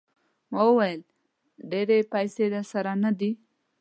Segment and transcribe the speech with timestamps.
[0.51, 1.01] ما وویل
[1.71, 3.31] ډېرې پیسې درسره نه دي.